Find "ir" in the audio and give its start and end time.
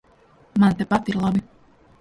1.13-1.21